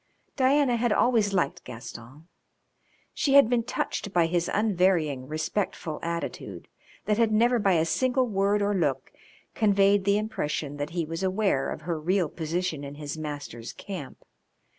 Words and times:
Diana 0.35 0.77
had 0.77 0.91
always 0.91 1.31
liked 1.31 1.63
Gaston; 1.63 2.27
she 3.13 3.35
had 3.35 3.47
been 3.51 3.61
touched 3.63 4.11
by 4.11 4.25
his 4.25 4.49
unvarying 4.51 5.27
respectful 5.27 5.99
attitude 6.01 6.67
that 7.05 7.19
had 7.19 7.31
never 7.31 7.59
by 7.59 7.73
a 7.73 7.85
single 7.85 8.25
word 8.25 8.63
or 8.63 8.73
look 8.73 9.11
conveyed 9.53 10.03
the 10.05 10.17
impression 10.17 10.77
that 10.77 10.89
he 10.97 11.05
was 11.05 11.21
aware 11.21 11.69
of 11.69 11.81
her 11.81 11.99
real 11.99 12.29
position 12.29 12.83
in 12.83 12.95
his 12.95 13.15
master's 13.15 13.73
camp. 13.73 14.25